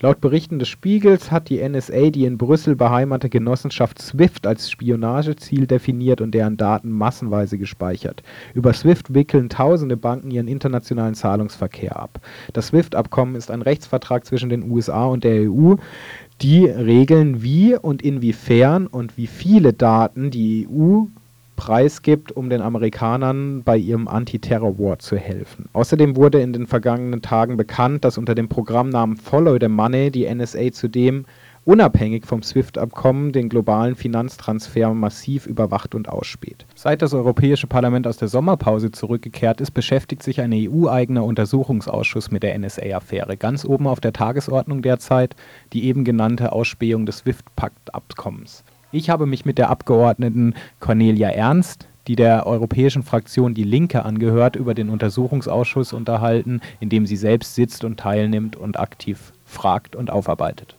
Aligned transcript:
Laut 0.00 0.20
Berichten 0.20 0.60
des 0.60 0.68
Spiegels 0.68 1.32
hat 1.32 1.48
die 1.48 1.60
NSA 1.68 2.10
die 2.10 2.24
in 2.24 2.38
Brüssel 2.38 2.76
beheimatete 2.76 3.30
Genossenschaft 3.30 4.00
SWIFT 4.00 4.46
als 4.46 4.70
Spionageziel 4.70 5.66
definiert 5.66 6.20
und 6.20 6.32
deren 6.32 6.56
Daten 6.56 6.92
massenweise 6.92 7.58
gespeichert. 7.58 8.22
Über 8.54 8.72
SWIFT 8.72 9.12
wickeln 9.12 9.48
tausende 9.48 9.96
Banken 9.96 10.30
ihren 10.30 10.46
internationalen 10.46 11.14
Zahlungsverkehr 11.14 11.96
ab. 11.96 12.20
Das 12.52 12.68
SWIFT-Abkommen 12.68 13.34
ist 13.34 13.50
ein 13.50 13.62
Rechtsvertrag 13.62 14.24
zwischen 14.24 14.50
den 14.50 14.70
USA 14.70 15.06
und 15.06 15.24
der 15.24 15.50
EU, 15.50 15.74
die 16.42 16.66
regeln, 16.66 17.42
wie 17.42 17.74
und 17.74 18.00
inwiefern 18.00 18.86
und 18.86 19.16
wie 19.16 19.26
viele 19.26 19.72
Daten 19.72 20.30
die 20.30 20.68
EU 20.70 21.06
preisgibt, 21.58 22.30
um 22.30 22.48
den 22.48 22.62
Amerikanern 22.62 23.64
bei 23.64 23.76
ihrem 23.76 24.06
Anti-Terror-War 24.06 25.00
zu 25.00 25.16
helfen. 25.16 25.68
Außerdem 25.72 26.14
wurde 26.14 26.40
in 26.40 26.52
den 26.52 26.68
vergangenen 26.68 27.20
Tagen 27.20 27.56
bekannt, 27.56 28.04
dass 28.04 28.16
unter 28.16 28.36
dem 28.36 28.48
Programmnamen 28.48 29.16
Follow 29.16 29.58
the 29.60 29.68
Money 29.68 30.12
die 30.12 30.32
NSA 30.32 30.70
zudem 30.70 31.26
unabhängig 31.64 32.26
vom 32.26 32.44
SWIFT-Abkommen 32.44 33.32
den 33.32 33.48
globalen 33.48 33.96
Finanztransfer 33.96 34.94
massiv 34.94 35.46
überwacht 35.46 35.96
und 35.96 36.08
ausspäht. 36.08 36.64
Seit 36.76 37.02
das 37.02 37.12
Europäische 37.12 37.66
Parlament 37.66 38.06
aus 38.06 38.18
der 38.18 38.28
Sommerpause 38.28 38.92
zurückgekehrt 38.92 39.60
ist, 39.60 39.72
beschäftigt 39.72 40.22
sich 40.22 40.40
ein 40.40 40.52
EU-eigener 40.54 41.24
Untersuchungsausschuss 41.24 42.30
mit 42.30 42.44
der 42.44 42.56
NSA-Affäre. 42.56 43.36
Ganz 43.36 43.64
oben 43.64 43.88
auf 43.88 44.00
der 44.00 44.12
Tagesordnung 44.12 44.80
derzeit 44.80 45.34
die 45.72 45.84
eben 45.84 46.04
genannte 46.04 46.52
Ausspähung 46.52 47.04
des 47.04 47.18
SWIFT-Pakt-Abkommens. 47.18 48.62
Ich 48.90 49.10
habe 49.10 49.26
mich 49.26 49.44
mit 49.44 49.58
der 49.58 49.68
Abgeordneten 49.68 50.54
Cornelia 50.80 51.28
Ernst, 51.28 51.88
die 52.06 52.16
der 52.16 52.46
europäischen 52.46 53.02
Fraktion 53.02 53.52
Die 53.52 53.64
Linke 53.64 54.04
angehört, 54.04 54.56
über 54.56 54.72
den 54.72 54.88
Untersuchungsausschuss 54.88 55.92
unterhalten, 55.92 56.62
in 56.80 56.88
dem 56.88 57.04
sie 57.04 57.16
selbst 57.16 57.54
sitzt 57.54 57.84
und 57.84 58.00
teilnimmt 58.00 58.56
und 58.56 58.80
aktiv 58.80 59.32
fragt 59.44 59.94
und 59.94 60.10
aufarbeitet 60.10 60.74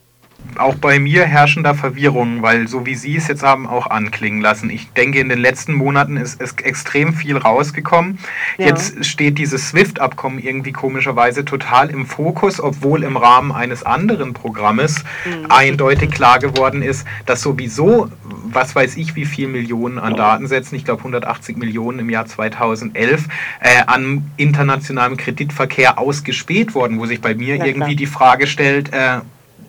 auch 0.57 0.75
bei 0.75 0.99
mir 0.99 1.25
herrschen 1.25 1.63
da 1.63 1.73
Verwirrungen, 1.73 2.41
weil 2.41 2.68
so 2.68 2.85
wie 2.85 2.95
Sie 2.95 3.15
es 3.15 3.27
jetzt 3.27 3.43
haben 3.43 3.68
auch 3.68 3.87
anklingen 3.87 4.41
lassen. 4.41 4.70
Ich 4.70 4.91
denke, 4.91 5.20
in 5.20 5.29
den 5.29 5.40
letzten 5.40 5.73
Monaten 5.73 6.18
ist, 6.18 6.41
ist 6.41 6.62
extrem 6.62 7.13
viel 7.13 7.37
rausgekommen. 7.37 8.20
Ja. 8.57 8.68
Jetzt 8.68 9.05
steht 9.05 9.37
dieses 9.37 9.70
SWIFT-Abkommen 9.70 10.40
irgendwie 10.40 10.71
komischerweise 10.71 11.46
total 11.46 11.90
im 11.90 12.05
Fokus, 12.05 12.59
obwohl 12.59 13.04
im 13.04 13.18
Rahmen 13.18 13.51
eines 13.51 13.84
anderen 13.84 14.34
Programmes 14.34 15.04
mhm. 15.26 15.46
eindeutig 15.49 16.12
klar 16.12 16.40
geworden 16.40 16.81
ist, 16.81 17.05
dass 17.26 17.41
sowieso, 17.41 18.09
was 18.24 18.76
weiß 18.76 18.98
ich, 18.98 19.15
wie 19.15 19.26
viel 19.26 19.48
Millionen 19.48 19.99
an 19.99 20.15
Datensätzen, 20.15 20.76
ich 20.76 20.85
glaube 20.85 20.99
180 20.99 21.57
Millionen 21.57 21.99
im 21.99 22.09
Jahr 22.09 22.26
2011, 22.26 23.27
äh, 23.62 23.84
an 23.87 24.29
internationalem 24.37 25.18
Kreditverkehr 25.18 25.98
ausgespäht 25.98 26.76
worden, 26.76 26.99
wo 26.99 27.05
sich 27.05 27.21
bei 27.21 27.35
mir 27.35 27.57
ja, 27.57 27.65
irgendwie 27.65 27.96
die 27.96 28.07
Frage 28.07 28.48
stellt, 28.48 28.91
äh, 28.93 29.20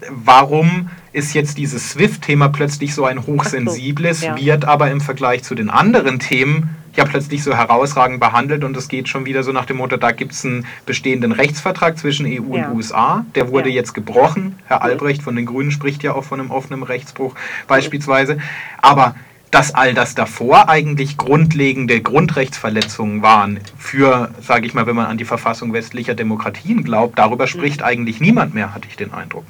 warum 0.09 0.91
ist 1.13 1.35
jetzt 1.35 1.59
dieses 1.59 1.91
SWIFT-Thema 1.91 2.49
plötzlich 2.49 2.95
so 2.95 3.05
ein 3.05 3.27
hochsensibles, 3.27 4.21
so, 4.21 4.27
ja. 4.27 4.37
wird 4.37 4.65
aber 4.65 4.91
im 4.91 5.01
Vergleich 5.01 5.43
zu 5.43 5.55
den 5.55 5.71
anderen 5.71 6.19
Themen 6.19 6.77
ja 6.97 7.05
plötzlich 7.05 7.43
so 7.43 7.55
herausragend 7.55 8.21
behandelt 8.21 8.65
und 8.65 8.77
es 8.77 8.89
geht 8.89 9.09
schon 9.09 9.25
wieder 9.25 9.43
so 9.43 9.53
nach 9.53 9.65
dem 9.65 9.77
Motto, 9.77 9.97
da 9.97 10.11
gibt 10.11 10.33
es 10.33 10.45
einen 10.45 10.67
bestehenden 10.87 11.33
Rechtsvertrag 11.33 11.99
zwischen 11.99 12.27
EU 12.27 12.57
ja. 12.57 12.69
und 12.69 12.77
USA, 12.77 13.25
der 13.35 13.51
wurde 13.51 13.69
ja. 13.69 13.77
jetzt 13.77 13.95
gebrochen. 13.95 14.59
Herr 14.67 14.83
Albrecht 14.83 15.23
von 15.23 15.37
den 15.37 15.47
Grünen 15.47 15.71
spricht 15.71 16.03
ja 16.03 16.15
auch 16.15 16.25
von 16.25 16.41
einem 16.41 16.51
offenen 16.51 16.83
Rechtsbruch 16.83 17.35
beispielsweise. 17.69 18.39
Aber 18.83 19.15
dass 19.51 19.75
all 19.75 19.95
das 19.95 20.15
davor 20.15 20.69
eigentlich 20.69 21.17
grundlegende 21.17 22.01
Grundrechtsverletzungen 22.01 23.23
waren 23.23 23.61
für, 23.77 24.31
sage 24.41 24.67
ich 24.67 24.75
mal, 24.75 24.87
wenn 24.87 24.95
man 24.95 25.07
an 25.07 25.19
die 25.19 25.25
Verfassung 25.25 25.73
westlicher 25.73 26.15
Demokratien 26.15 26.85
glaubt, 26.85 27.19
darüber 27.19 27.47
spricht 27.47 27.81
mhm. 27.81 27.87
eigentlich 27.87 28.21
niemand 28.21 28.55
mehr, 28.55 28.75
hatte 28.75 28.87
ich 28.89 28.97
den 28.97 29.13
Eindruck. 29.13 29.45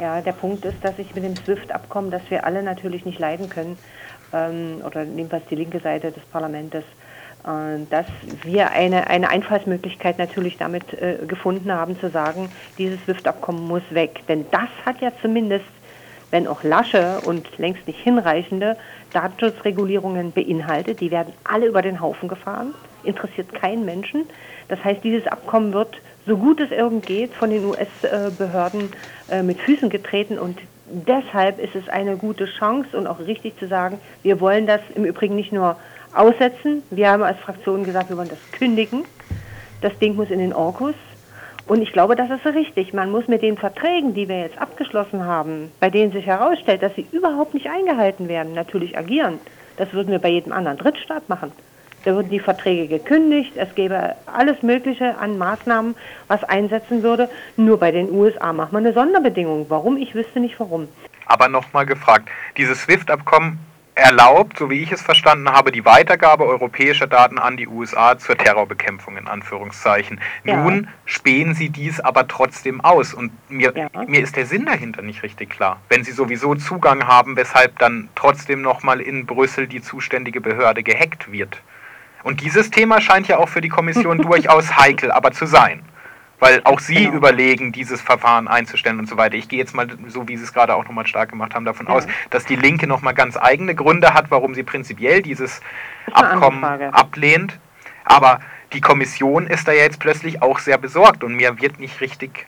Ja, 0.00 0.22
der 0.22 0.32
Punkt 0.32 0.64
ist, 0.64 0.82
dass 0.82 0.98
ich 0.98 1.14
mit 1.14 1.24
dem 1.24 1.36
SWIFT-Abkommen, 1.36 2.10
das 2.10 2.22
wir 2.30 2.46
alle 2.46 2.62
natürlich 2.62 3.04
nicht 3.04 3.18
leiden 3.18 3.50
können, 3.50 3.76
ähm, 4.32 4.80
oder 4.86 5.02
jedenfalls 5.02 5.44
die 5.50 5.56
linke 5.56 5.78
Seite 5.78 6.10
des 6.10 6.22
Parlaments, 6.24 6.74
äh, 6.74 6.82
dass 7.90 8.06
wir 8.42 8.70
eine, 8.70 9.08
eine 9.08 9.28
Einfallsmöglichkeit 9.28 10.18
natürlich 10.18 10.56
damit 10.56 10.94
äh, 10.94 11.18
gefunden 11.26 11.70
haben, 11.70 12.00
zu 12.00 12.08
sagen, 12.08 12.48
dieses 12.78 12.98
SWIFT-Abkommen 13.04 13.68
muss 13.68 13.82
weg. 13.90 14.26
Denn 14.26 14.46
das 14.50 14.70
hat 14.86 15.02
ja 15.02 15.12
zumindest, 15.20 15.66
wenn 16.30 16.46
auch 16.46 16.62
lasche 16.62 17.20
und 17.20 17.58
längst 17.58 17.86
nicht 17.86 18.00
hinreichende 18.00 18.78
Datenschutzregulierungen 19.12 20.32
beinhaltet, 20.32 21.00
die 21.00 21.10
werden 21.10 21.34
alle 21.44 21.66
über 21.66 21.82
den 21.82 22.00
Haufen 22.00 22.30
gefahren, 22.30 22.72
interessiert 23.04 23.52
keinen 23.54 23.84
Menschen. 23.84 24.26
Das 24.68 24.82
heißt, 24.84 25.02
dieses 25.02 25.26
Abkommen 25.26 25.72
wird 25.72 25.96
so 26.26 26.36
gut 26.36 26.60
es 26.60 26.70
irgend 26.70 27.06
geht, 27.06 27.32
von 27.34 27.50
den 27.50 27.64
US-Behörden 27.64 28.90
äh, 29.30 29.42
mit 29.42 29.58
Füßen 29.60 29.90
getreten 29.90 30.38
und 30.38 30.58
deshalb 30.86 31.58
ist 31.58 31.74
es 31.74 31.88
eine 31.88 32.16
gute 32.16 32.46
Chance 32.46 32.96
und 32.96 33.06
auch 33.06 33.20
richtig 33.20 33.58
zu 33.58 33.66
sagen, 33.66 33.98
wir 34.22 34.40
wollen 34.40 34.66
das 34.66 34.80
im 34.94 35.04
Übrigen 35.04 35.36
nicht 35.36 35.52
nur 35.52 35.76
aussetzen, 36.14 36.82
wir 36.90 37.10
haben 37.10 37.22
als 37.22 37.38
Fraktion 37.38 37.84
gesagt, 37.84 38.10
wir 38.10 38.16
wollen 38.16 38.28
das 38.28 38.52
kündigen. 38.52 39.04
Das 39.80 39.96
Ding 39.98 40.16
muss 40.16 40.30
in 40.30 40.40
den 40.40 40.52
Orkus. 40.52 40.94
Und 41.66 41.82
ich 41.82 41.92
glaube, 41.92 42.16
das 42.16 42.30
ist 42.30 42.44
richtig. 42.46 42.92
Man 42.92 43.10
muss 43.10 43.28
mit 43.28 43.42
den 43.42 43.56
Verträgen, 43.56 44.12
die 44.12 44.28
wir 44.28 44.40
jetzt 44.40 44.58
abgeschlossen 44.58 45.24
haben, 45.24 45.70
bei 45.78 45.88
denen 45.88 46.12
sich 46.12 46.26
herausstellt, 46.26 46.82
dass 46.82 46.94
sie 46.96 47.06
überhaupt 47.12 47.54
nicht 47.54 47.68
eingehalten 47.68 48.28
werden, 48.28 48.52
natürlich 48.54 48.98
agieren. 48.98 49.38
Das 49.76 49.92
würden 49.92 50.10
wir 50.10 50.18
bei 50.18 50.30
jedem 50.30 50.52
anderen 50.52 50.78
Drittstaat 50.78 51.28
machen. 51.28 51.52
Da 52.04 52.14
würden 52.14 52.30
die 52.30 52.40
Verträge 52.40 52.86
gekündigt, 52.88 53.52
es 53.56 53.74
gäbe 53.74 54.14
alles 54.26 54.62
Mögliche 54.62 55.18
an 55.18 55.36
Maßnahmen, 55.36 55.94
was 56.28 56.42
einsetzen 56.44 57.02
würde. 57.02 57.28
Nur 57.56 57.78
bei 57.78 57.90
den 57.90 58.10
USA 58.10 58.52
macht 58.52 58.72
man 58.72 58.84
eine 58.84 58.94
Sonderbedingung. 58.94 59.66
Warum? 59.68 59.96
Ich 59.98 60.14
wüsste 60.14 60.40
nicht 60.40 60.58
warum. 60.58 60.88
Aber 61.26 61.48
nochmal 61.48 61.86
gefragt, 61.86 62.28
dieses 62.56 62.82
SWIFT-Abkommen 62.82 63.58
erlaubt, 63.94 64.58
so 64.58 64.70
wie 64.70 64.82
ich 64.82 64.92
es 64.92 65.02
verstanden 65.02 65.50
habe, 65.50 65.72
die 65.72 65.84
Weitergabe 65.84 66.46
europäischer 66.46 67.06
Daten 67.06 67.38
an 67.38 67.56
die 67.56 67.68
USA 67.68 68.18
zur 68.18 68.36
Terrorbekämpfung 68.36 69.16
in 69.16 69.28
Anführungszeichen. 69.28 70.20
Ja. 70.44 70.56
Nun 70.56 70.88
spähen 71.04 71.54
Sie 71.54 71.68
dies 71.68 72.00
aber 72.00 72.26
trotzdem 72.26 72.80
aus 72.80 73.12
und 73.12 73.30
mir, 73.50 73.72
ja. 73.76 73.88
mir 74.06 74.22
ist 74.22 74.36
der 74.36 74.46
Sinn 74.46 74.64
dahinter 74.64 75.02
nicht 75.02 75.22
richtig 75.22 75.50
klar. 75.50 75.80
Wenn 75.88 76.02
Sie 76.02 76.12
sowieso 76.12 76.54
Zugang 76.54 77.06
haben, 77.06 77.36
weshalb 77.36 77.78
dann 77.78 78.08
trotzdem 78.14 78.62
nochmal 78.62 79.00
in 79.00 79.26
Brüssel 79.26 79.66
die 79.66 79.82
zuständige 79.82 80.40
Behörde 80.40 80.82
gehackt 80.82 81.30
wird. 81.30 81.60
Und 82.22 82.40
dieses 82.40 82.70
Thema 82.70 83.00
scheint 83.00 83.28
ja 83.28 83.38
auch 83.38 83.48
für 83.48 83.60
die 83.60 83.68
Kommission 83.68 84.18
durchaus 84.22 84.76
heikel, 84.76 85.10
aber 85.10 85.32
zu 85.32 85.46
sein. 85.46 85.82
Weil 86.38 86.62
auch 86.64 86.80
Sie 86.80 86.94
genau. 86.94 87.16
überlegen, 87.16 87.70
dieses 87.70 88.00
Verfahren 88.00 88.48
einzustellen 88.48 88.98
und 88.98 89.08
so 89.08 89.18
weiter. 89.18 89.34
Ich 89.36 89.48
gehe 89.48 89.58
jetzt 89.58 89.74
mal, 89.74 89.86
so 90.08 90.26
wie 90.26 90.38
Sie 90.38 90.44
es 90.44 90.54
gerade 90.54 90.74
auch 90.74 90.84
nochmal 90.84 91.06
stark 91.06 91.28
gemacht 91.30 91.54
haben, 91.54 91.66
davon 91.66 91.86
ja. 91.86 91.92
aus, 91.92 92.06
dass 92.30 92.46
die 92.46 92.56
Linke 92.56 92.86
nochmal 92.86 93.12
ganz 93.12 93.36
eigene 93.36 93.74
Gründe 93.74 94.14
hat, 94.14 94.30
warum 94.30 94.54
sie 94.54 94.62
prinzipiell 94.62 95.20
dieses 95.20 95.60
Abkommen 96.12 96.64
ablehnt. 96.64 97.58
Aber 98.04 98.40
die 98.72 98.80
Kommission 98.80 99.46
ist 99.46 99.68
da 99.68 99.72
ja 99.72 99.82
jetzt 99.82 100.00
plötzlich 100.00 100.40
auch 100.40 100.60
sehr 100.60 100.78
besorgt 100.78 101.24
und 101.24 101.34
mir 101.34 101.60
wird 101.60 101.78
nicht 101.78 102.00
richtig 102.00 102.46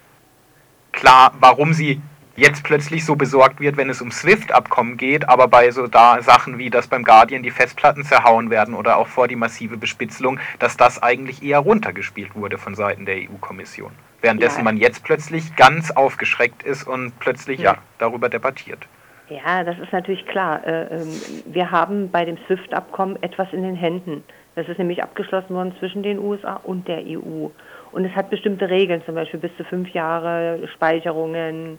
klar, 0.92 1.32
warum 1.40 1.74
sie 1.74 2.00
jetzt 2.36 2.64
plötzlich 2.64 3.04
so 3.04 3.16
besorgt 3.16 3.60
wird, 3.60 3.76
wenn 3.76 3.90
es 3.90 4.00
um 4.00 4.10
SWIFT-Abkommen 4.10 4.96
geht, 4.96 5.28
aber 5.28 5.48
bei 5.48 5.70
so 5.70 5.86
da 5.86 6.22
Sachen 6.22 6.58
wie, 6.58 6.70
dass 6.70 6.86
beim 6.86 7.04
Guardian 7.04 7.42
die 7.42 7.50
Festplatten 7.50 8.04
zerhauen 8.04 8.50
werden 8.50 8.74
oder 8.74 8.96
auch 8.96 9.08
vor 9.08 9.28
die 9.28 9.36
massive 9.36 9.76
Bespitzelung, 9.76 10.38
dass 10.58 10.76
das 10.76 11.02
eigentlich 11.02 11.42
eher 11.42 11.58
runtergespielt 11.58 12.34
wurde 12.34 12.58
von 12.58 12.74
Seiten 12.74 13.06
der 13.06 13.16
EU-Kommission. 13.16 13.92
Währenddessen 14.20 14.58
ja. 14.58 14.64
man 14.64 14.76
jetzt 14.76 15.04
plötzlich 15.04 15.56
ganz 15.56 15.90
aufgeschreckt 15.90 16.62
ist 16.62 16.84
und 16.84 17.18
plötzlich 17.18 17.60
ja, 17.60 17.72
ja 17.72 17.78
darüber 17.98 18.28
debattiert. 18.28 18.86
Ja, 19.28 19.64
das 19.64 19.78
ist 19.78 19.92
natürlich 19.92 20.26
klar. 20.26 20.64
Äh, 20.66 20.94
ähm, 20.94 21.08
wir 21.46 21.70
haben 21.70 22.10
bei 22.10 22.24
dem 22.24 22.38
SWIFT-Abkommen 22.46 23.22
etwas 23.22 23.52
in 23.52 23.62
den 23.62 23.76
Händen. 23.76 24.22
Das 24.54 24.68
ist 24.68 24.78
nämlich 24.78 25.02
abgeschlossen 25.02 25.54
worden 25.54 25.74
zwischen 25.78 26.02
den 26.02 26.18
USA 26.18 26.60
und 26.62 26.86
der 26.86 27.02
EU. 27.06 27.48
Und 27.92 28.04
es 28.04 28.12
hat 28.14 28.30
bestimmte 28.30 28.68
Regeln, 28.68 29.02
zum 29.04 29.14
Beispiel 29.14 29.40
bis 29.40 29.54
zu 29.56 29.64
fünf 29.64 29.88
Jahre 29.90 30.68
Speicherungen, 30.74 31.78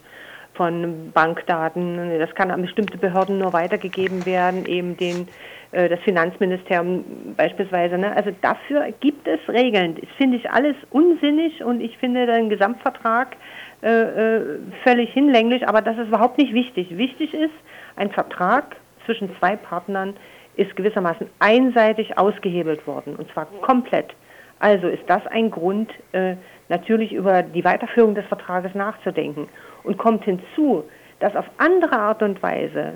von 0.53 1.11
Bankdaten. 1.13 2.19
Das 2.19 2.33
kann 2.35 2.51
an 2.51 2.61
bestimmte 2.61 2.97
Behörden 2.97 3.39
nur 3.39 3.53
weitergegeben 3.53 4.25
werden, 4.25 4.65
eben 4.65 4.97
den, 4.97 5.27
äh, 5.71 5.89
das 5.89 5.99
Finanzministerium 6.01 7.03
beispielsweise. 7.35 7.97
Ne? 7.97 8.15
Also 8.15 8.31
dafür 8.41 8.87
gibt 8.99 9.27
es 9.27 9.39
Regeln. 9.47 9.95
Das 9.95 10.09
finde 10.17 10.37
ich 10.37 10.49
alles 10.49 10.75
unsinnig 10.91 11.63
und 11.63 11.81
ich 11.81 11.97
finde 11.97 12.25
den 12.25 12.49
Gesamtvertrag 12.49 13.35
äh, 13.81 13.89
äh, 13.89 14.41
völlig 14.83 15.11
hinlänglich, 15.11 15.67
aber 15.67 15.81
das 15.81 15.97
ist 15.97 16.07
überhaupt 16.07 16.37
nicht 16.37 16.53
wichtig. 16.53 16.97
Wichtig 16.97 17.33
ist, 17.33 17.53
ein 17.95 18.11
Vertrag 18.11 18.75
zwischen 19.05 19.35
zwei 19.39 19.55
Partnern 19.55 20.13
ist 20.55 20.75
gewissermaßen 20.75 21.27
einseitig 21.39 22.17
ausgehebelt 22.17 22.85
worden 22.87 23.15
und 23.15 23.31
zwar 23.33 23.47
komplett. 23.61 24.13
Also 24.59 24.87
ist 24.87 25.03
das 25.07 25.25
ein 25.27 25.51
Grund, 25.51 25.91
äh, 26.13 26.35
natürlich 26.69 27.11
über 27.11 27.43
die 27.43 27.63
Weiterführung 27.63 28.15
des 28.15 28.25
Vertrages 28.25 28.73
nachzudenken. 28.73 29.47
Und 29.83 29.97
kommt 29.97 30.23
hinzu, 30.23 30.85
dass 31.19 31.35
auf 31.35 31.45
andere 31.57 31.97
Art 31.97 32.23
und 32.23 32.41
Weise, 32.41 32.93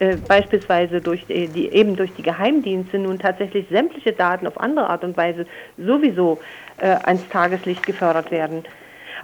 äh, 0.00 0.16
beispielsweise 0.16 1.00
durch 1.00 1.24
die, 1.26 1.48
die, 1.48 1.72
eben 1.72 1.96
durch 1.96 2.12
die 2.14 2.22
Geheimdienste 2.22 2.98
nun 2.98 3.18
tatsächlich 3.18 3.66
sämtliche 3.70 4.12
Daten 4.12 4.46
auf 4.46 4.58
andere 4.60 4.90
Art 4.90 5.04
und 5.04 5.16
Weise 5.16 5.46
sowieso 5.78 6.38
äh, 6.78 6.88
ans 7.04 7.28
Tageslicht 7.28 7.86
gefördert 7.86 8.30
werden, 8.30 8.64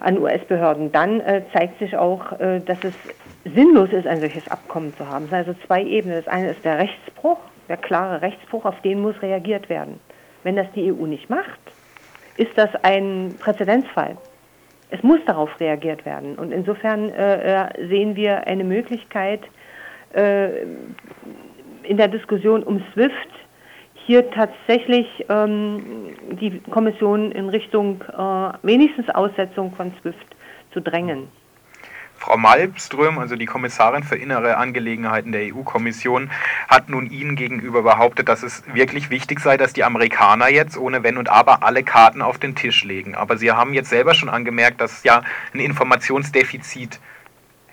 an 0.00 0.18
US-Behörden, 0.18 0.92
dann 0.92 1.20
äh, 1.20 1.42
zeigt 1.52 1.78
sich 1.78 1.96
auch, 1.96 2.38
äh, 2.40 2.60
dass 2.60 2.78
es 2.84 2.94
sinnlos 3.44 3.90
ist, 3.92 4.06
ein 4.06 4.20
solches 4.20 4.46
Abkommen 4.48 4.94
zu 4.96 5.08
haben. 5.08 5.24
Es 5.24 5.30
sind 5.30 5.38
also 5.38 5.54
zwei 5.66 5.82
Ebenen. 5.82 6.16
Das 6.16 6.32
eine 6.32 6.50
ist 6.50 6.64
der 6.64 6.78
Rechtsbruch, 6.78 7.38
der 7.68 7.76
klare 7.76 8.22
Rechtsbruch, 8.22 8.64
auf 8.64 8.80
den 8.82 9.00
muss 9.00 9.20
reagiert 9.22 9.68
werden. 9.68 10.00
Wenn 10.42 10.56
das 10.56 10.66
die 10.74 10.92
EU 10.92 11.06
nicht 11.06 11.28
macht, 11.28 11.60
ist 12.36 12.56
das 12.56 12.70
ein 12.82 13.34
Präzedenzfall. 13.38 14.16
Es 14.90 15.02
muss 15.02 15.20
darauf 15.26 15.60
reagiert 15.60 16.04
werden. 16.04 16.36
Und 16.36 16.52
insofern 16.52 17.10
äh, 17.10 17.64
äh 17.66 17.88
sehen 17.88 18.16
wir 18.16 18.46
eine 18.46 18.64
Möglichkeit 18.64 19.42
äh, 20.14 20.62
in 21.82 21.96
der 21.96 22.08
Diskussion 22.08 22.62
um 22.62 22.82
SWIFT 22.92 23.28
hier 24.06 24.30
tatsächlich 24.30 25.06
ähm, 25.28 26.16
die 26.40 26.58
Kommission 26.70 27.30
in 27.32 27.48
Richtung 27.48 28.02
äh, 28.02 28.52
wenigstens 28.62 29.08
Aussetzung 29.10 29.72
von 29.72 29.92
SWIFT 30.00 30.36
zu 30.72 30.80
drängen. 30.80 31.28
Frau 32.20 32.36
Malmström, 32.36 33.18
also 33.18 33.34
die 33.34 33.46
Kommissarin 33.46 34.04
für 34.04 34.14
innere 34.14 34.58
Angelegenheiten 34.58 35.32
der 35.32 35.54
EU-Kommission, 35.54 36.30
hat 36.68 36.90
nun 36.90 37.10
Ihnen 37.10 37.34
gegenüber 37.34 37.82
behauptet, 37.82 38.28
dass 38.28 38.42
es 38.42 38.62
wirklich 38.74 39.08
wichtig 39.08 39.40
sei, 39.40 39.56
dass 39.56 39.72
die 39.72 39.84
Amerikaner 39.84 40.48
jetzt 40.50 40.76
ohne 40.76 41.02
Wenn 41.02 41.16
und 41.16 41.30
Aber 41.30 41.62
alle 41.62 41.82
Karten 41.82 42.20
auf 42.20 42.36
den 42.36 42.54
Tisch 42.54 42.84
legen. 42.84 43.14
Aber 43.14 43.38
Sie 43.38 43.50
haben 43.50 43.72
jetzt 43.72 43.88
selber 43.88 44.12
schon 44.12 44.28
angemerkt, 44.28 44.82
dass 44.82 45.02
ja 45.02 45.22
ein 45.54 45.60
Informationsdefizit 45.60 47.00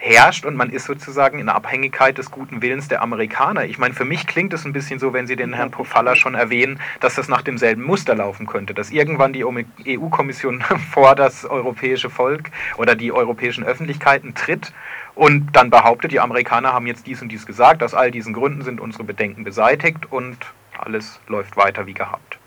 herrscht 0.07 0.45
und 0.45 0.55
man 0.55 0.69
ist 0.69 0.85
sozusagen 0.85 1.39
in 1.39 1.49
Abhängigkeit 1.49 2.17
des 2.17 2.31
guten 2.31 2.61
Willens 2.61 2.87
der 2.87 3.01
Amerikaner. 3.01 3.65
Ich 3.65 3.77
meine, 3.77 3.93
für 3.93 4.05
mich 4.05 4.25
klingt 4.25 4.53
es 4.53 4.65
ein 4.65 4.73
bisschen 4.73 4.99
so, 4.99 5.13
wenn 5.13 5.27
Sie 5.27 5.35
den 5.35 5.53
Herrn 5.53 5.71
Pofalla 5.71 6.15
schon 6.15 6.33
erwähnen, 6.33 6.79
dass 7.01 7.15
das 7.15 7.27
nach 7.27 7.41
demselben 7.41 7.83
Muster 7.83 8.15
laufen 8.15 8.47
könnte, 8.47 8.73
dass 8.73 8.91
irgendwann 8.91 9.33
die 9.33 9.43
EU-Kommission 9.43 10.61
vor 10.91 11.15
das 11.15 11.45
europäische 11.45 12.09
Volk 12.09 12.49
oder 12.77 12.95
die 12.95 13.11
europäischen 13.11 13.63
Öffentlichkeiten 13.63 14.33
tritt 14.33 14.73
und 15.15 15.51
dann 15.53 15.69
behauptet, 15.69 16.11
die 16.11 16.19
Amerikaner 16.19 16.73
haben 16.73 16.87
jetzt 16.87 17.07
dies 17.07 17.21
und 17.21 17.29
dies 17.29 17.45
gesagt, 17.45 17.83
aus 17.83 17.93
all 17.93 18.11
diesen 18.11 18.33
Gründen 18.33 18.61
sind 18.61 18.79
unsere 18.79 19.03
Bedenken 19.03 19.43
beseitigt 19.43 20.11
und 20.11 20.37
alles 20.77 21.19
läuft 21.27 21.57
weiter 21.57 21.85
wie 21.85 21.93
gehabt. 21.93 22.37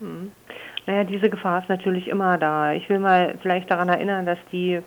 Hm. 0.00 0.32
Naja, 0.86 1.02
diese 1.02 1.28
Gefahr 1.28 1.62
ist 1.62 1.68
natürlich 1.68 2.06
immer 2.06 2.38
da. 2.38 2.72
Ich 2.72 2.88
will 2.88 3.00
mal 3.00 3.36
vielleicht 3.42 3.70
daran 3.70 3.88
erinnern, 3.88 4.24
dass 4.24 4.38
die 4.52 4.80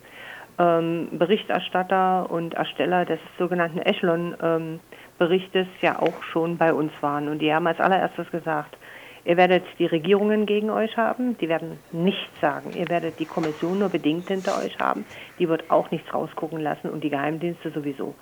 Berichterstatter 0.59 2.29
und 2.29 2.53
Ersteller 2.53 3.05
des 3.05 3.19
sogenannten 3.37 3.79
Echelon-Berichtes 3.79 5.67
ähm, 5.67 5.73
ja 5.79 5.99
auch 5.99 6.21
schon 6.33 6.57
bei 6.57 6.73
uns 6.73 6.91
waren. 6.99 7.29
Und 7.29 7.39
die 7.39 7.53
haben 7.53 7.65
als 7.65 7.79
allererstes 7.79 8.29
gesagt, 8.29 8.77
ihr 9.23 9.37
werdet 9.37 9.63
die 9.79 9.85
Regierungen 9.85 10.45
gegen 10.45 10.69
euch 10.69 10.97
haben, 10.97 11.37
die 11.37 11.47
werden 11.47 11.79
nichts 11.93 12.41
sagen. 12.41 12.71
Ihr 12.75 12.89
werdet 12.89 13.19
die 13.19 13.25
Kommission 13.25 13.79
nur 13.79 13.87
bedingt 13.87 14.27
hinter 14.27 14.57
euch 14.61 14.77
haben, 14.79 15.05
die 15.39 15.47
wird 15.47 15.71
auch 15.71 15.91
nichts 15.91 16.13
rausgucken 16.13 16.59
lassen 16.59 16.89
und 16.89 17.05
die 17.05 17.09
Geheimdienste 17.09 17.71
sowieso. 17.71 18.13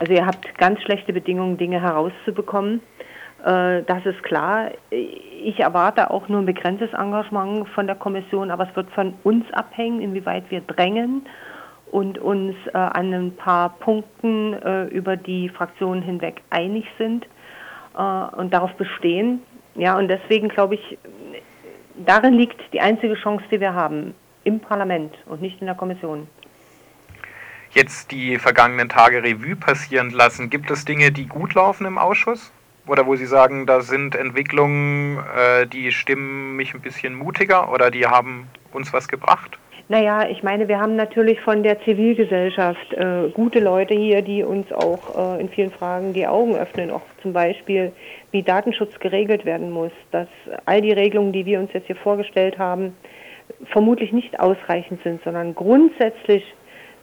Also 0.00 0.14
ihr 0.14 0.24
habt 0.24 0.56
ganz 0.56 0.80
schlechte 0.80 1.12
Bedingungen, 1.12 1.58
Dinge 1.58 1.82
herauszubekommen. 1.82 2.80
Äh, 3.44 3.82
das 3.82 4.06
ist 4.06 4.22
klar. 4.22 4.70
Ich 4.88 5.60
erwarte 5.60 6.10
auch 6.10 6.26
nur 6.28 6.40
ein 6.40 6.46
begrenztes 6.46 6.94
Engagement 6.94 7.68
von 7.68 7.86
der 7.86 7.96
Kommission, 7.96 8.50
aber 8.50 8.66
es 8.66 8.74
wird 8.74 8.90
von 8.92 9.12
uns 9.24 9.44
abhängen, 9.52 10.00
inwieweit 10.00 10.50
wir 10.50 10.62
drängen 10.62 11.26
und 11.90 12.18
uns 12.18 12.54
äh, 12.72 12.76
an 12.76 13.12
ein 13.12 13.36
paar 13.36 13.70
Punkten 13.70 14.54
äh, 14.54 14.84
über 14.86 15.16
die 15.16 15.48
Fraktionen 15.48 16.02
hinweg 16.02 16.42
einig 16.50 16.84
sind 16.98 17.26
äh, 17.96 18.00
und 18.36 18.52
darauf 18.52 18.72
bestehen. 18.74 19.42
Ja, 19.74 19.96
und 19.98 20.08
deswegen 20.08 20.48
glaube 20.48 20.76
ich, 20.76 20.98
darin 22.04 22.34
liegt 22.34 22.60
die 22.72 22.80
einzige 22.80 23.14
Chance, 23.14 23.44
die 23.50 23.60
wir 23.60 23.74
haben, 23.74 24.14
im 24.44 24.60
Parlament 24.60 25.14
und 25.26 25.42
nicht 25.42 25.60
in 25.60 25.66
der 25.66 25.76
Kommission. 25.76 26.28
Jetzt 27.70 28.10
die 28.10 28.38
vergangenen 28.38 28.88
Tage 28.88 29.22
Revue 29.22 29.54
passieren 29.56 30.10
lassen. 30.10 30.48
Gibt 30.48 30.70
es 30.70 30.84
Dinge, 30.84 31.12
die 31.12 31.26
gut 31.26 31.54
laufen 31.54 31.86
im 31.86 31.98
Ausschuss? 31.98 32.52
Oder 32.86 33.06
wo 33.06 33.16
Sie 33.16 33.26
sagen, 33.26 33.66
da 33.66 33.80
sind 33.80 34.14
Entwicklungen, 34.14 35.18
äh, 35.36 35.66
die 35.66 35.90
stimmen 35.90 36.56
mich 36.56 36.72
ein 36.72 36.80
bisschen 36.80 37.14
mutiger 37.14 37.70
oder 37.72 37.90
die 37.90 38.06
haben 38.06 38.48
uns 38.72 38.92
was 38.92 39.08
gebracht? 39.08 39.58
Naja, 39.88 40.28
ich 40.28 40.42
meine, 40.42 40.66
wir 40.66 40.80
haben 40.80 40.96
natürlich 40.96 41.40
von 41.42 41.62
der 41.62 41.80
Zivilgesellschaft 41.82 42.92
äh, 42.94 43.28
gute 43.32 43.60
Leute 43.60 43.94
hier, 43.94 44.20
die 44.20 44.42
uns 44.42 44.72
auch 44.72 45.36
äh, 45.36 45.40
in 45.40 45.48
vielen 45.48 45.70
Fragen 45.70 46.12
die 46.12 46.26
Augen 46.26 46.56
öffnen, 46.56 46.90
auch 46.90 47.02
zum 47.22 47.32
Beispiel, 47.32 47.92
wie 48.32 48.42
Datenschutz 48.42 48.98
geregelt 48.98 49.44
werden 49.44 49.70
muss, 49.70 49.92
dass 50.10 50.26
all 50.64 50.80
die 50.80 50.90
Regelungen, 50.90 51.32
die 51.32 51.46
wir 51.46 51.60
uns 51.60 51.72
jetzt 51.72 51.86
hier 51.86 51.94
vorgestellt 51.94 52.58
haben, 52.58 52.96
vermutlich 53.66 54.12
nicht 54.12 54.40
ausreichend 54.40 55.00
sind, 55.04 55.22
sondern 55.22 55.54
grundsätzlich 55.54 56.42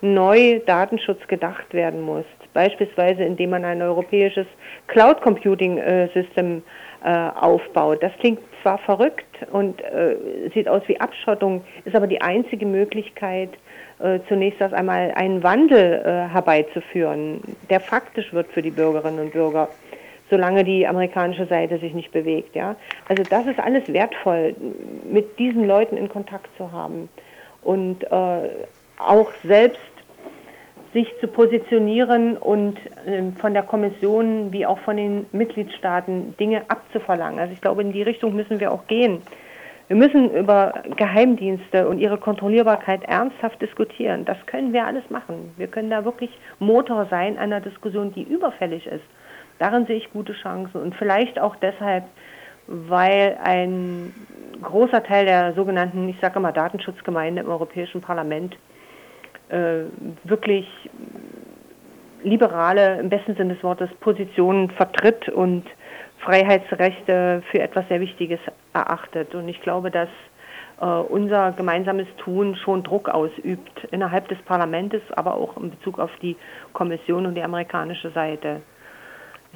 neu 0.02 0.60
Datenschutz 0.66 1.26
gedacht 1.28 1.74
werden 1.74 2.02
muss. 2.02 2.26
Beispielsweise 2.54 3.24
indem 3.24 3.52
man 3.52 3.64
ein 3.64 3.82
europäisches 3.82 4.46
Cloud 4.88 5.22
Computing 5.22 5.78
äh, 5.78 6.10
System 6.14 6.64
äh, 7.04 7.10
aufbaut. 7.10 8.02
Das 8.02 8.14
klingt 8.20 8.40
zwar 8.62 8.78
verrückt 8.78 9.26
und 9.52 9.82
äh, 9.82 10.16
sieht 10.54 10.68
aus 10.68 10.82
wie 10.88 11.00
Abschottung, 11.00 11.64
ist 11.86 11.96
aber 11.96 12.08
die 12.08 12.22
einzige 12.22 12.66
Möglichkeit, 12.66 13.50
äh, 14.00 14.20
zunächst 14.28 14.62
erst 14.62 14.74
einmal 14.74 15.12
einen 15.16 15.44
Wandel 15.44 16.02
äh, 16.06 16.34
herbeizuführen, 16.34 17.42
der 17.70 17.80
faktisch 17.80 18.34
wird 18.34 18.48
für 18.52 18.62
die 18.62 18.72
Bürgerinnen 18.72 19.20
und 19.20 19.34
Bürger, 19.34 19.70
solange 20.30 20.64
die 20.64 20.88
amerikanische 20.88 21.46
Seite 21.46 21.78
sich 21.78 21.94
nicht 21.94 22.12
bewegt. 22.12 22.56
Ja? 22.56 22.76
Also 23.08 23.24
das 23.24 23.46
ist 23.46 23.60
alles 23.60 23.92
wertvoll, 23.92 24.56
mit 25.04 25.38
diesen 25.38 25.68
Leuten 25.68 25.98
in 25.98 26.10
Kontakt 26.10 26.50
zu 26.58 26.72
haben 26.72 27.10
und 27.62 28.04
äh, 28.04 28.50
auch 28.98 29.32
selbst 29.44 29.82
sich 30.94 31.08
zu 31.20 31.28
positionieren 31.28 32.38
und 32.38 32.78
äh, 33.06 33.32
von 33.40 33.54
der 33.54 33.64
Kommission 33.64 34.52
wie 34.52 34.66
auch 34.66 34.80
von 34.80 34.98
den 34.98 35.26
Mitgliedstaaten 35.32 36.38
Dinge 36.38 36.64
abzuverlangen. 36.68 37.40
Also 37.40 37.54
ich 37.54 37.62
glaube, 37.62 37.82
in 37.82 37.92
die 37.92 38.04
Richtung 38.04 38.36
müssen 38.36 38.60
wir 38.60 38.72
auch 38.72 38.88
gehen. 38.88 39.22
Wir 39.88 39.98
müssen 39.98 40.32
über 40.34 40.74
Geheimdienste 40.96 41.88
und 41.90 42.00
ihre 42.00 42.18
Kontrollierbarkeit 42.18 43.04
ernsthaft 43.04 43.62
diskutieren. 43.62 44.24
Das 44.24 44.38
können 44.46 44.72
wir 44.72 44.86
alles 44.86 45.10
machen. 45.10 45.54
Wir 45.58 45.68
können 45.68 45.90
da 45.90 46.06
wirklich 46.06 46.30
Motor 46.60 47.08
sein 47.10 47.38
einer 47.38 47.60
Diskussion, 47.60 48.14
die 48.14 48.24
überfällig 48.24 48.88
ist. 48.88 49.04
Darin 49.60 49.86
sehe 49.86 49.98
ich 49.98 50.12
gute 50.12 50.34
Chancen 50.34 50.82
und 50.82 50.96
vielleicht 50.96 51.40
auch 51.40 51.56
deshalb, 51.58 52.06
weil 52.68 53.38
ein 53.44 54.14
großer 54.62 55.04
Teil 55.04 55.26
der 55.26 55.54
sogenannten, 55.54 56.08
ich 56.08 56.20
sage 56.22 56.40
immer 56.40 56.54
Datenschutzgemeinde 56.54 57.42
im 57.42 57.50
Europäischen 57.50 58.02
Parlament 58.02 58.56
wirklich 60.24 60.68
liberale, 62.24 63.00
im 63.00 63.10
besten 63.10 63.36
Sinne 63.36 63.54
des 63.56 63.64
Wortes, 63.64 63.90
Positionen 64.00 64.72
vertritt 64.72 65.30
und 65.30 65.66
Freiheitsrechte 66.20 67.44
für 67.52 67.60
etwas 67.60 67.88
sehr 67.90 68.00
Wichtiges 68.00 68.40
erachtet. 68.74 69.36
Und 69.36 69.48
ich 69.50 69.62
glaube, 69.62 69.92
dass 69.92 70.10
äh, 70.82 70.86
unser 70.86 71.52
gemeinsames 71.52 72.08
Tun 72.18 72.56
schon 72.56 72.84
Druck 72.84 73.10
ausübt 73.10 73.88
innerhalb 73.92 74.28
des 74.30 74.38
Parlaments, 74.44 74.96
aber 75.16 75.36
auch 75.36 75.58
in 75.58 75.72
Bezug 75.72 76.00
auf 76.00 76.12
die 76.22 76.36
Kommission 76.72 77.26
und 77.26 77.36
die 77.36 77.44
amerikanische 77.44 78.10
Seite. 78.12 78.62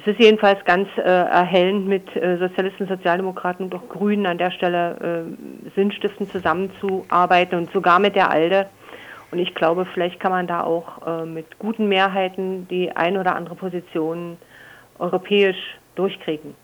Es 0.00 0.06
ist 0.06 0.20
jedenfalls 0.20 0.64
ganz 0.64 0.88
äh, 0.96 1.00
erhellend, 1.00 1.88
mit 1.88 2.14
äh, 2.14 2.36
Sozialisten, 2.38 2.86
Sozialdemokraten 2.86 3.64
und 3.64 3.74
auch 3.74 3.88
Grünen 3.88 4.26
an 4.26 4.38
der 4.38 4.52
Stelle 4.52 5.26
äh, 5.26 5.70
Sinnstiften 5.74 6.28
zusammenzuarbeiten 6.28 7.58
und 7.58 7.70
sogar 7.72 7.98
mit 7.98 8.14
der 8.14 8.30
ALDE 8.30 8.66
und 9.30 9.38
ich 9.38 9.54
glaube, 9.54 9.86
vielleicht 9.92 10.20
kann 10.20 10.32
man 10.32 10.46
da 10.46 10.62
auch 10.62 11.06
äh, 11.06 11.26
mit 11.26 11.58
guten 11.58 11.88
Mehrheiten 11.88 12.66
die 12.68 12.90
ein 12.94 13.16
oder 13.16 13.36
andere 13.36 13.54
Position 13.54 14.38
europäisch 14.98 15.78
durchkriegen. 15.96 16.54